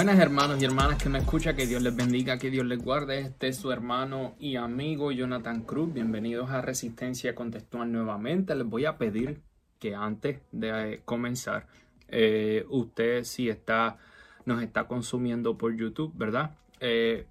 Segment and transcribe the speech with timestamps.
[0.00, 3.18] Buenas hermanos y hermanas que me escucha, que Dios les bendiga, que Dios les guarde.
[3.18, 5.92] Este es su hermano y amigo Jonathan Cruz.
[5.92, 8.54] Bienvenidos a Resistencia Contextual nuevamente.
[8.54, 9.42] Les voy a pedir
[9.78, 11.66] que antes de comenzar,
[12.08, 13.98] eh, usted si está,
[14.46, 16.56] nos está consumiendo por YouTube, ¿verdad?
[16.80, 17.26] Eh,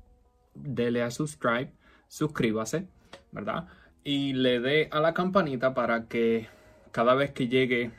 [0.53, 1.73] dele a subscribe,
[2.07, 2.87] suscríbase,
[3.31, 3.65] ¿verdad?
[4.03, 6.47] Y le dé a la campanita para que
[6.91, 7.89] cada vez que llegue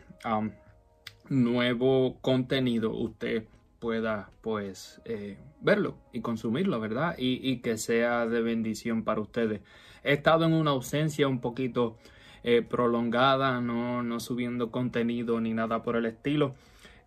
[1.29, 3.49] nuevo contenido, usted
[3.81, 7.17] pueda pues eh, verlo y consumirlo, ¿verdad?
[7.19, 9.63] Y, que sea de bendición para ustedes.
[10.05, 11.97] He estado en una ausencia un poquito
[12.45, 16.55] eh, prolongada, no, no, subiendo contenido ni nada por el estilo,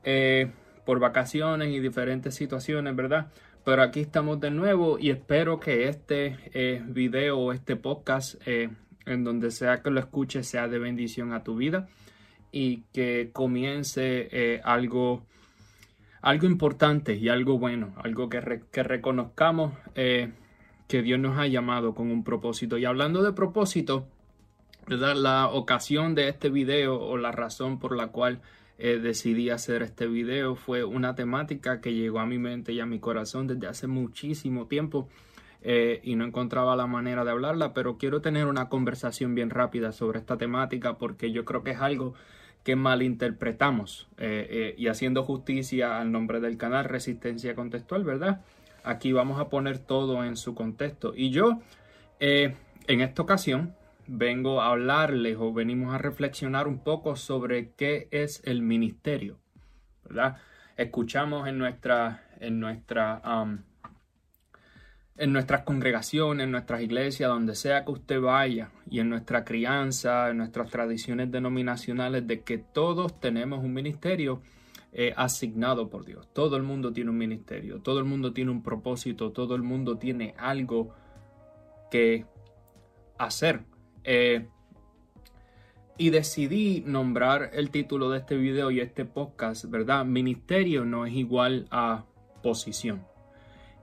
[0.04, 0.52] eh,
[0.86, 3.31] por vacaciones y diferentes situaciones, ¿verdad?
[3.64, 6.38] Pero aquí estamos de nuevo y espero que este
[6.88, 11.55] video o este podcast, en donde sea que lo escuches, sea de bendición a tu
[11.55, 11.88] vida
[12.52, 15.23] y que comience algo
[16.24, 20.32] algo importante y algo bueno, algo que, reconozcamos eh,
[20.88, 22.78] que Dios nos ha llamado con un propósito.
[22.78, 24.08] Y hablando de propósito,
[24.88, 28.40] la ocasión de este video o la razón por la cual
[28.78, 32.86] eh, decidí hacer este video fue una temática que llegó a mi mente y a
[32.86, 35.10] mi corazón desde hace muchísimo tiempo.
[35.62, 39.92] Eh, y no encontraba la manera de hablarla, pero quiero tener una conversación bien rápida
[39.92, 42.14] sobre esta temática porque yo creo que es algo
[42.64, 48.42] que malinterpretamos eh, eh, y haciendo justicia al nombre del canal Resistencia Contextual, ¿verdad?
[48.83, 51.14] Aquí vamos a poner todo en su contexto.
[51.16, 51.59] Y yo,
[52.20, 52.55] eh,
[52.88, 53.75] en esta ocasión,
[54.08, 59.39] vengo a hablarles o venimos a reflexionar un poco sobre qué es el ministerio,
[60.05, 60.38] ¿verdad?
[60.77, 63.22] Escuchamos en nuestra, en nuestra
[65.16, 70.30] en nuestras congregaciones, en nuestras iglesias, donde sea que usted vaya, y en nuestra crianza,
[70.30, 74.42] en nuestras tradiciones denominacionales, de que todos tenemos un ministerio
[74.92, 76.28] eh, asignado por Dios.
[76.33, 79.98] Todo el mundo tiene un ministerio, todo el mundo tiene un propósito, todo el mundo
[79.98, 80.93] tiene algo
[81.92, 82.26] que
[83.17, 83.65] hacer.
[84.04, 84.48] Eh,
[85.98, 90.05] y decidí nombrar el título de este video y este podcast, ¿verdad?
[90.05, 92.05] Ministerio no es igual a
[92.42, 93.13] posición.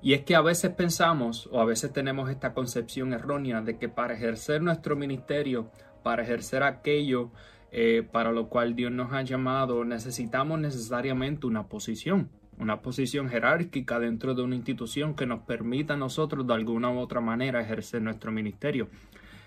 [0.02, 3.88] Y es que a veces pensamos o a veces tenemos esta concepción errónea de que
[3.88, 5.70] para ejercer nuestro ministerio,
[6.02, 7.30] para ejercer aquello
[7.72, 12.28] eh, para lo cual Dios nos ha llamado, necesitamos necesariamente una posición,
[12.58, 16.98] una posición jerárquica dentro de una institución que nos permita a nosotros de alguna u
[16.98, 18.88] otra manera ejercer nuestro ministerio.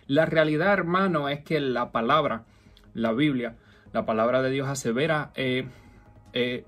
[0.07, 2.45] La realidad, hermano, es que la palabra,
[2.93, 3.57] la Biblia,
[3.91, 5.65] la palabra de Dios asevera, eh,
[6.31, 6.65] eh,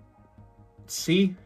[0.87, 1.37] sí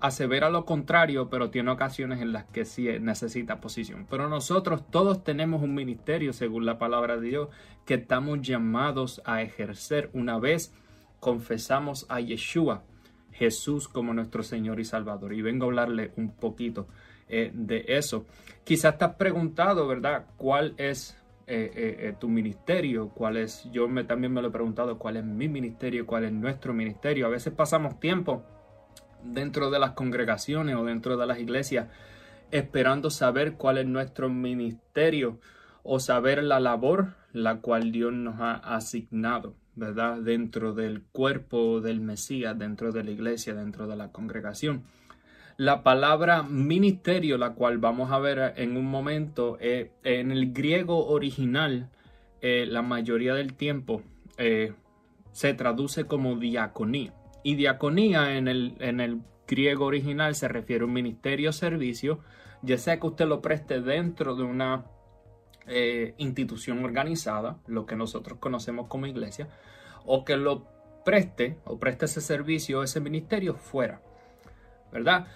[0.00, 4.06] asevera lo contrario, pero tiene ocasiones en las que sí necesita posición.
[4.10, 7.48] Pero nosotros todos tenemos un ministerio, según la palabra de Dios,
[7.84, 10.72] que estamos llamados a ejercer una vez
[11.20, 12.84] confesamos a Yeshua,
[13.32, 15.32] Jesús como nuestro Señor y Salvador.
[15.32, 16.86] Y vengo a hablarle un poquito
[17.28, 18.26] eh, de eso.
[18.64, 20.26] Quizás has preguntado, ¿verdad?
[20.36, 21.70] ¿Cuál es eh,
[22.00, 23.08] eh, tu ministerio?
[23.08, 23.68] ¿Cuál es?
[23.72, 26.06] Yo me, también me lo he preguntado, ¿cuál es mi ministerio?
[26.06, 27.26] ¿Cuál es nuestro ministerio?
[27.26, 28.44] A veces pasamos tiempo
[29.32, 31.88] dentro de las congregaciones o dentro de las iglesias
[32.50, 35.40] esperando saber cuál es nuestro ministerio
[35.82, 40.22] o saber la labor la cual Dios nos ha asignado, ¿verdad?
[40.22, 44.84] Dentro del cuerpo del Mesías, dentro de la iglesia, dentro de la congregación.
[45.58, 51.08] La palabra ministerio, la cual vamos a ver en un momento, eh, en el griego
[51.08, 51.90] original,
[52.40, 54.02] eh, la mayoría del tiempo
[54.38, 54.72] eh,
[55.32, 57.12] se traduce como diaconía.
[57.46, 62.18] Y diaconía en el, en el griego original se refiere a un ministerio o servicio,
[62.60, 64.86] ya sea que usted lo preste dentro de una
[65.68, 69.46] eh, institución organizada, lo que nosotros conocemos como iglesia,
[70.04, 70.66] o que lo
[71.04, 74.02] preste o preste ese servicio, ese ministerio fuera,
[74.90, 75.28] ¿verdad?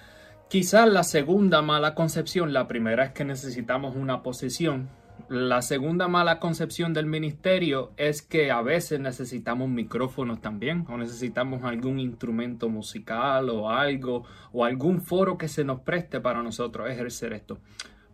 [0.48, 4.90] Quizás la segunda mala concepción, la primera es que necesitamos una posesión
[5.28, 11.64] la segunda mala concepción del ministerio es que a veces necesitamos micrófonos también o necesitamos
[11.64, 17.32] algún instrumento musical o algo o algún foro que se nos preste para nosotros ejercer
[17.32, 17.58] esto.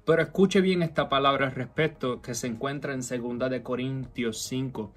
[0.04, 4.92] Pero escuche bien esta palabra al respecto que se encuentra en 2 de Corintios 5,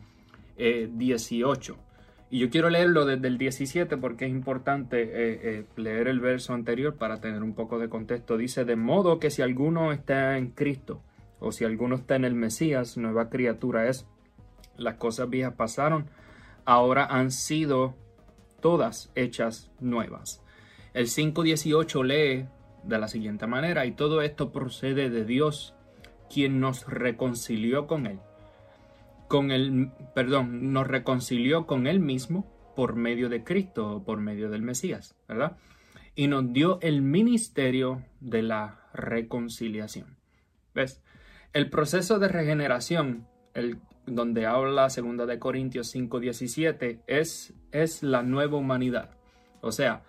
[0.58, 1.74] 18.
[1.74, 1.78] Eh,
[2.32, 5.10] y yo quiero leerlo desde el 17 porque es importante eh,
[5.44, 8.38] eh, leer el verso anterior para tener un poco de contexto.
[8.38, 11.02] Dice, de modo que si alguno está en Cristo,
[11.40, 14.08] o si alguno está en el Mesías, nueva criatura es.
[14.78, 16.10] Las cosas viejas pasaron,
[16.66, 17.96] ahora han sido
[18.62, 20.44] todas hechas nuevas.
[20.94, 22.48] El 5.18 lee
[22.84, 25.76] de la siguiente manera, y todo esto procede de Dios,
[26.34, 28.20] quien nos reconcilió con Él.
[29.28, 32.46] Con el, perdón, nos reconcilió con Él mismo
[32.76, 35.58] por medio de Cristo o por medio del Mesías, ¿verdad?
[36.20, 40.18] y nos dio el ministerio de la reconciliación.
[40.76, 41.02] ¿Ves?
[41.52, 48.58] El proceso de regeneración, el, donde habla 2 de Corintios 5:17, es, es la nueva
[48.58, 49.10] humanidad.
[49.62, 50.04] O sea,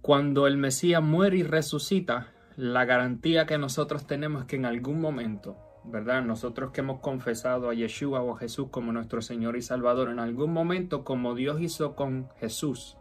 [0.00, 5.00] cuando el Mesías muere y resucita, la garantía que nosotros tenemos es que en algún
[5.00, 6.22] momento, ¿verdad?
[6.22, 10.20] Nosotros que hemos confesado a Yeshua o a Jesús como nuestro Señor y Salvador, en
[10.20, 12.96] algún momento, como Dios hizo con Jesús,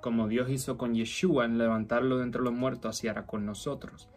[0.00, 4.08] como Dios hizo con Yeshua en levantarlo de entre los muertos, así hará con nosotros.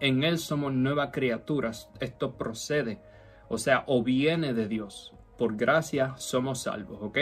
[0.00, 1.90] En Él somos nuevas criaturas.
[2.00, 3.00] Esto procede,
[3.48, 5.14] o sea, o viene de Dios.
[5.36, 7.18] Por gracia somos salvos, ¿ok?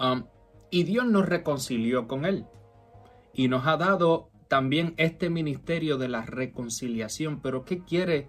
[0.00, 0.24] Um,
[0.70, 2.46] y Dios nos reconcilió con Él.
[3.32, 7.40] Y nos ha dado también este ministerio de la reconciliación.
[7.40, 8.28] Pero ¿qué quiere,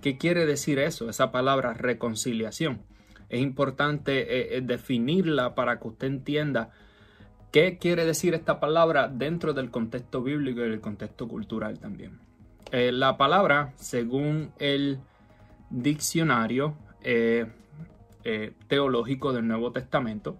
[0.00, 2.82] qué quiere decir eso, esa palabra reconciliación?
[3.28, 6.70] Es importante eh, eh, definirla para que usted entienda
[7.54, 12.18] ¿Qué quiere decir esta palabra dentro del contexto bíblico y el contexto cultural también?
[12.76, 14.98] Eh, la palabra, según el
[15.70, 17.46] diccionario eh,
[18.24, 20.38] eh, teológico del Nuevo Testamento,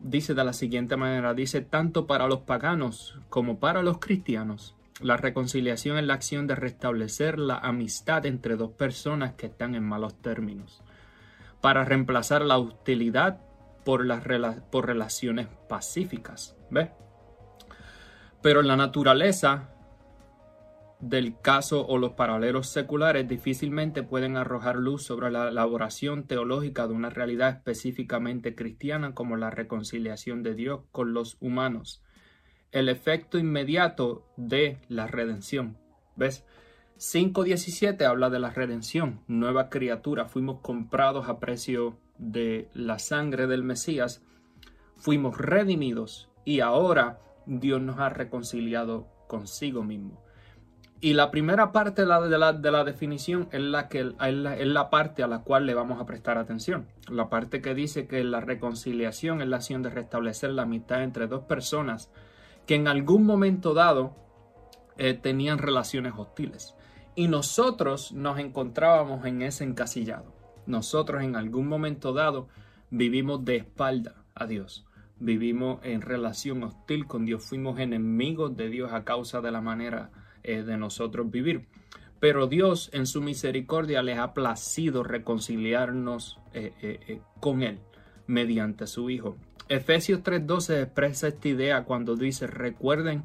[0.00, 5.16] dice de la siguiente manera, dice, tanto para los paganos como para los cristianos, la
[5.16, 10.14] reconciliación es la acción de restablecer la amistad entre dos personas que están en malos
[10.22, 10.84] términos,
[11.60, 13.40] para reemplazar la hostilidad
[13.84, 14.22] por, las
[14.70, 16.54] por relaciones pacíficas.
[16.70, 16.90] ¿Ves?
[18.40, 19.73] Pero la naturaleza
[21.00, 26.94] del caso o los paralelos seculares difícilmente pueden arrojar luz sobre la elaboración teológica de
[26.94, 32.02] una realidad específicamente cristiana como la reconciliación de Dios con los humanos.
[32.72, 35.78] El efecto inmediato de la redención.
[36.16, 36.44] ¿Ves?
[36.96, 43.64] 5.17 habla de la redención, nueva criatura, fuimos comprados a precio de la sangre del
[43.64, 44.22] Mesías,
[44.96, 50.23] fuimos redimidos y ahora Dios nos ha reconciliado consigo mismo.
[51.04, 54.66] Y la primera parte de la, de la, definición es la, que, es la, es
[54.66, 56.86] la parte a la cual le vamos a prestar atención.
[57.10, 61.26] La parte que dice que la reconciliación es la acción de restablecer la amistad entre
[61.26, 62.10] dos personas
[62.66, 64.16] que en algún momento dado
[64.96, 66.74] eh, tenían relaciones hostiles.
[67.14, 70.32] Y nosotros nos encontrábamos en ese encasillado
[70.64, 72.48] nosotros en algún momento dado
[72.88, 74.86] vivimos de espalda a Dios.
[75.20, 77.44] Vivimos en relación hostil con Dios.
[77.44, 80.10] Fuimos enemigos de Dios a causa de la manera
[80.44, 81.66] eh, de nosotros vivir.
[82.20, 87.80] Pero Dios en su misericordia les ha placido reconciliarnos eh, eh, con Él
[88.26, 89.36] mediante su Hijo.
[89.68, 93.24] Efesios 3:12 expresa esta idea cuando dice, recuerden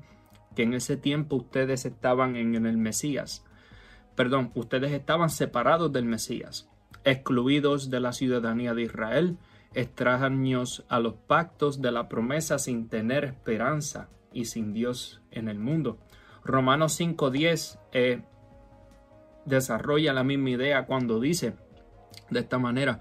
[0.55, 3.45] que en ese tiempo ustedes estaban en el Mesías.
[4.15, 6.69] Perdón, ustedes estaban separados del Mesías
[7.03, 9.37] excluidos de la ciudadanía de Israel,
[9.73, 15.59] extraños a los pactos de la promesa sin tener esperanza y sin Dios en el
[15.59, 15.99] mundo.
[16.43, 18.21] Romanos 5.10 eh,
[19.45, 21.55] desarrolla la misma idea cuando dice
[22.29, 22.99] de esta manera,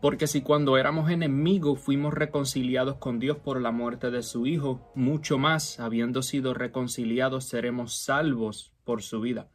[0.00, 4.90] porque si cuando éramos enemigos fuimos reconciliados con Dios por la muerte de su Hijo,
[4.94, 9.48] mucho más, habiendo sido reconciliados, seremos salvos por su vida.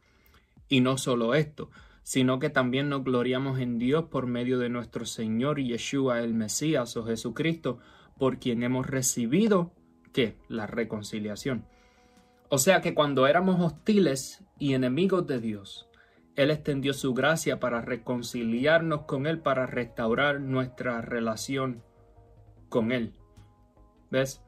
[0.68, 1.70] Y no solo esto,
[2.02, 6.96] sino que también nos gloriamos en Dios por medio de nuestro Señor Yeshua el Mesías
[6.96, 7.78] o Jesucristo,
[8.18, 9.74] por quien hemos recibido
[10.14, 10.38] ¿qué?
[10.48, 11.66] la reconciliación.
[12.50, 15.88] O sea que cuando éramos hostiles y enemigos de Dios,
[16.34, 21.82] Él extendió su gracia para reconciliarnos con Él, para restaurar nuestra relación
[22.68, 23.12] con Él.
[24.10, 24.42] ¿Ves?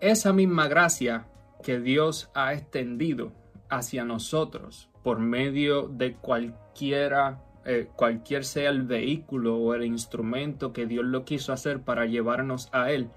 [0.00, 1.26] Esa misma gracia
[1.62, 3.32] que Dios ha extendido
[3.68, 10.86] hacia nosotros por medio de cualquiera, eh, cualquier sea el vehículo o el instrumento que
[10.86, 13.10] Dios lo quiso hacer para llevarnos a Él.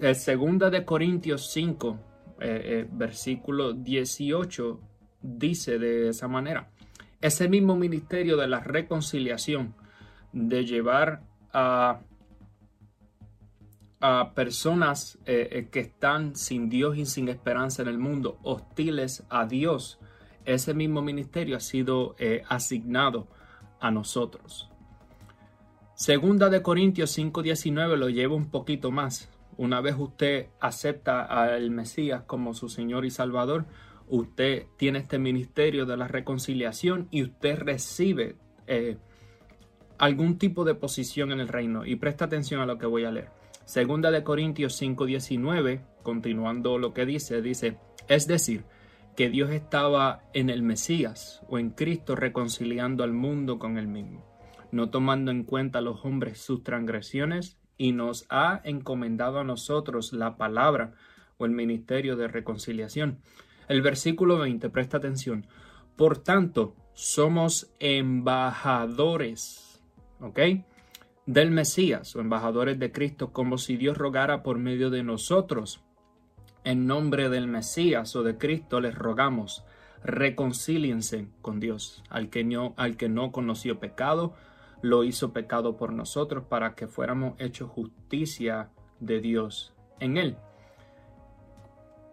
[0.00, 1.98] Eh, segunda de Corintios 5,
[2.44, 4.80] eh, versículo 18,
[5.20, 6.70] dice de esa manera,
[7.20, 9.74] ese mismo ministerio de la reconciliación,
[10.32, 11.22] de llevar
[11.52, 12.00] a
[14.04, 20.00] a personas que están sin Dios y sin esperanza en el mundo, hostiles a Dios,
[20.44, 23.28] ese mismo ministerio ha sido eh, asignado
[23.80, 24.68] a nosotros.
[25.94, 29.30] Segunda de Corintios 5:19 lo lleva un poquito más.
[29.56, 33.66] Una vez usted acepta al Mesías como su Señor y Salvador,
[34.08, 38.96] usted tiene este ministerio de la reconciliación y usted recibe eh,
[39.98, 41.84] algún tipo de posición en el reino.
[41.84, 43.30] Y presta atención a lo que voy a leer.
[43.64, 47.78] Segunda de Corintios 5:19, continuando lo que dice, dice,
[48.08, 48.64] es decir,
[49.16, 54.24] que Dios estaba en el Mesías o en Cristo reconciliando al mundo con él mismo,
[54.72, 60.12] no tomando en cuenta a los hombres sus transgresiones y nos ha encomendado a nosotros
[60.12, 60.92] la palabra
[61.36, 63.18] o el ministerio de reconciliación.
[63.66, 65.48] El versículo 20, presta atención.
[65.96, 69.82] Por tanto, somos embajadores,
[70.20, 70.38] ¿ok?
[71.26, 75.82] Del Mesías o embajadores de Cristo, como si Dios rogara por medio de nosotros.
[76.62, 79.64] En nombre del Mesías o de Cristo les rogamos,
[80.04, 82.04] reconcíliense con Dios.
[82.10, 84.34] Al que no, al que no conoció pecado,
[84.82, 88.70] lo hizo pecado por nosotros para que fuéramos hechos justicia
[89.00, 90.36] de Dios en él.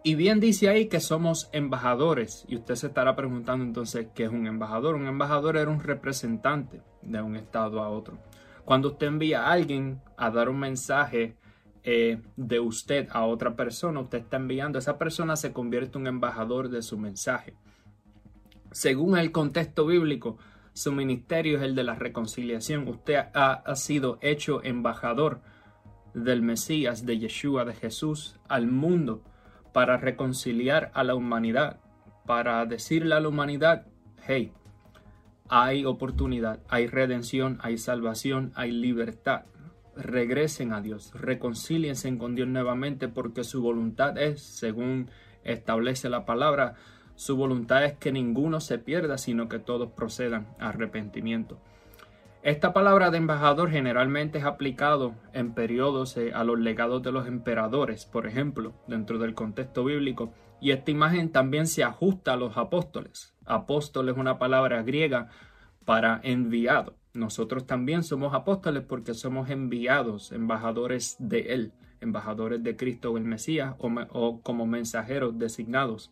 [0.02, 2.46] Y bien dice ahí que somos embajadores.
[2.48, 4.94] Y usted se estará preguntando entonces qué es un embajador.
[4.94, 8.18] Un embajador era un representante de un estado a otro.
[8.64, 11.36] Cuando usted envía a alguien a dar un mensaje
[11.82, 16.08] eh, de usted a otra persona, usted está enviando, esa persona se convierte en un
[16.08, 17.54] embajador de su mensaje.
[18.70, 20.38] Según el contexto bíblico,
[20.72, 22.88] su ministerio es el de la reconciliación.
[22.88, 25.40] Usted ha, sido hecho embajador
[26.14, 29.22] del Mesías, de Yeshua, de Jesús, al mundo
[29.72, 31.80] para reconciliar a la humanidad,
[32.26, 33.86] para decirle a la humanidad,
[34.26, 34.52] hey,
[35.48, 39.46] hay oportunidad, hay redención, hay salvación, hay libertad.
[39.96, 45.10] Regresen a Dios, reconcíliense con Dios nuevamente porque su voluntad es, según
[45.42, 46.74] establece la palabra,
[47.20, 51.58] su voluntad es que ninguno se pierda, sino que todos procedan a arrepentimiento.
[52.42, 57.26] Esta palabra de embajador generalmente es aplicado en periodos eh, a los legados de los
[57.26, 62.56] emperadores, por ejemplo, dentro del contexto bíblico, y esta imagen también se ajusta a los
[62.56, 63.34] apóstoles.
[63.44, 65.28] Apóstol es una palabra griega
[65.84, 66.94] para enviado.
[67.12, 73.24] Nosotros también somos apóstoles porque somos enviados, embajadores de Él, embajadores de Cristo o el
[73.24, 76.10] Mesías o, o como mensajeros designados.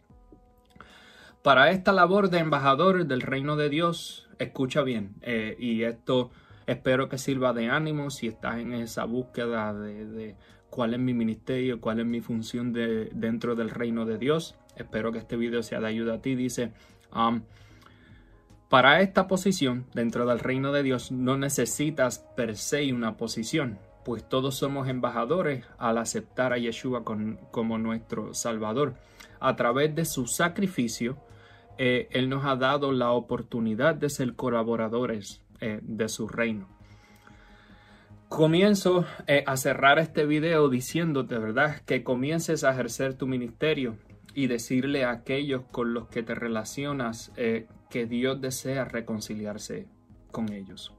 [1.48, 6.30] Para esta labor de embajador del reino de Dios, escucha bien, eh, y esto
[6.66, 10.36] espero que sirva de ánimo si estás en esa búsqueda de,
[10.68, 14.56] cuál es mi ministerio, cuál es mi función de, dentro del reino de Dios.
[14.76, 16.34] Espero que este video sea de ayuda a ti.
[16.34, 16.74] Dice,
[17.16, 17.40] um,
[18.68, 24.28] para esta posición dentro del reino de Dios no necesitas per se una posición, pues
[24.28, 28.96] todos somos embajadores al aceptar a Yeshua como nuestro Salvador.
[29.40, 31.16] A través de su sacrificio,
[31.78, 36.68] eh, Él nos ha dado la oportunidad de ser colaboradores eh, de su reino.
[38.28, 43.96] Comienzo eh, a cerrar este video diciéndote, ¿verdad?, que comiences a ejercer tu ministerio
[44.34, 47.32] y decirle a aquellos con los que te relacionas
[47.90, 49.88] que Dios desea reconciliarse
[50.30, 50.92] con ellos.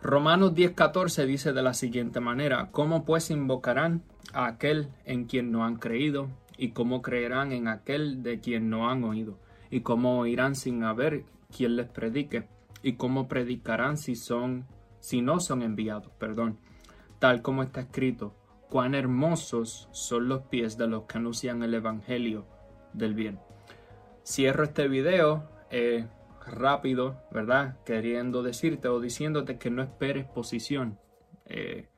[0.00, 5.64] Romanos 10:14 dice de la siguiente manera, ¿cómo pues invocarán a aquel en quien no
[5.64, 6.28] han creído?
[6.58, 9.38] Y cómo creerán en aquel de quien no han oído,
[9.70, 11.24] y cómo oirán sin haber
[11.56, 12.48] quien les predique,
[12.82, 14.66] y cómo predicarán si son
[15.00, 16.58] si no son enviados, perdón,
[17.18, 18.34] tal como está escrito,
[18.68, 22.46] cuán hermosos son los pies de los que anuncian el evangelio
[22.92, 23.38] del bien.
[24.24, 26.06] Cierro este video eh,
[26.44, 27.78] rápido, ¿verdad?
[27.84, 30.98] Queriendo decirte o diciéndote que no esperes posición.
[31.46, 31.88] Eh,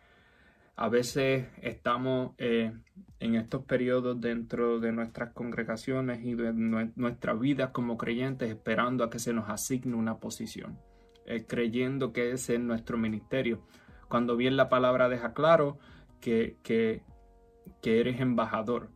[0.81, 2.73] a veces estamos eh,
[3.19, 9.11] en estos periodos dentro de nuestras congregaciones y de nuestra vida como creyentes esperando a
[9.11, 10.79] que se nos asigne una posición,
[11.27, 13.61] eh, creyendo que ese es nuestro ministerio.
[14.09, 15.77] Cuando bien la palabra deja claro
[16.23, 16.57] que,
[17.83, 18.89] eres embajador,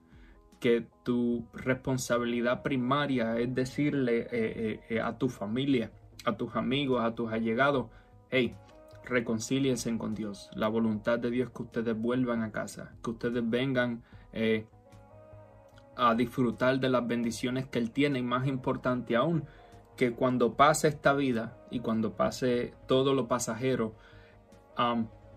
[0.61, 5.93] que tu responsabilidad primaria es decirle eh, a tu familia,
[6.25, 7.91] a tus amigos, a tus allegados,
[8.31, 8.57] hey,
[9.05, 10.51] reconcíliense con Dios.
[10.55, 14.67] La voluntad de Dios es que ustedes vuelvan a casa, que ustedes vengan eh,
[15.97, 19.45] a disfrutar de las bendiciones que Él tiene y más importante aún,
[19.97, 23.95] que cuando pase esta vida y cuando pase todo lo pasajero,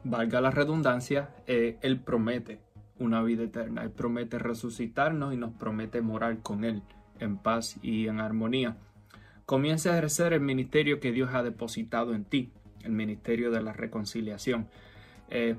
[0.03, 2.61] valga la redundancia, eh, Él promete
[2.97, 6.81] una vida eterna, Él promete resucitarnos y nos promete morar con Él
[7.19, 8.77] en paz y en armonía.
[9.45, 12.51] Comienza a ejercer el ministerio que Dios ha depositado en ti
[12.87, 14.67] el Ministerio de la Reconciliación.
[15.29, 15.55] Eh,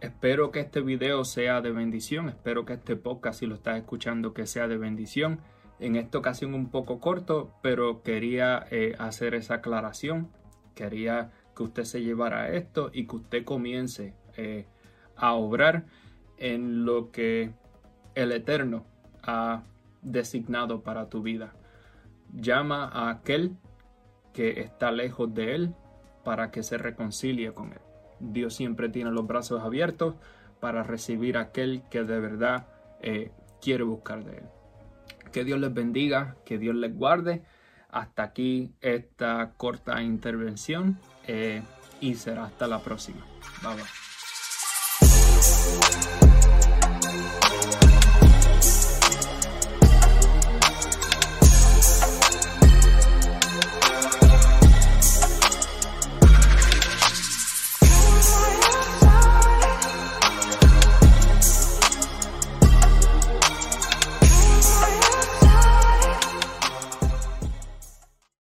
[0.00, 4.34] espero que este video sea de bendición, espero que este podcast, si lo estás escuchando,
[4.34, 5.40] que sea de bendición.
[5.78, 10.30] En esta ocasión un poco corto, pero quería eh, hacer esa aclaración,
[10.74, 14.66] quería que usted se llevara esto y que usted comience eh,
[15.16, 15.84] a obrar
[16.38, 17.52] en lo que
[18.14, 18.86] el Eterno
[19.22, 19.64] ha
[20.02, 21.54] designado para tu vida.
[22.32, 23.56] Llama a aquel
[24.32, 25.74] que está lejos de él
[26.26, 27.78] para que se reconcilie con Él.
[28.18, 30.16] Dios siempre tiene los brazos abiertos
[30.58, 32.66] para recibir a aquel que de verdad
[33.00, 33.30] eh,
[33.62, 34.44] quiere buscar de Él.
[35.30, 37.44] Que Dios les bendiga, que Dios les guarde.
[37.90, 41.62] Hasta aquí esta corta intervención eh,
[42.00, 43.24] y será hasta la próxima.
[43.62, 43.84] Bye bye.